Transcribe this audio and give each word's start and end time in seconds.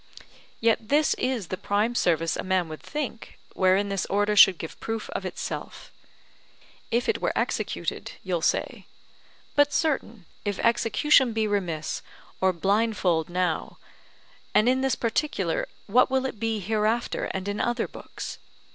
Yet 0.59 0.89
this 0.89 1.13
is 1.13 1.49
the 1.49 1.57
prime 1.57 1.93
service 1.93 2.35
a 2.35 2.41
man 2.43 2.67
would 2.69 2.81
think, 2.81 3.37
wherein 3.53 3.89
this 3.89 4.07
Order 4.07 4.35
should 4.35 4.57
give 4.57 4.79
proof 4.79 5.11
of 5.11 5.27
itself. 5.27 5.91
If 6.89 7.07
it 7.07 7.21
were 7.21 7.31
executed, 7.35 8.13
you'll 8.23 8.41
say. 8.41 8.87
But 9.55 9.71
certain, 9.71 10.25
if 10.43 10.57
execution 10.57 11.33
be 11.33 11.45
remiss 11.47 12.01
or 12.41 12.51
blindfold 12.51 13.29
now, 13.29 13.77
and 14.55 14.67
in 14.67 14.81
this 14.81 14.95
particular, 14.95 15.67
what 15.85 16.09
will 16.09 16.25
it 16.25 16.39
be 16.39 16.59
hereafter 16.61 17.25
and 17.25 17.47
in 17.47 17.61
other 17.61 17.87
books? 17.87 18.39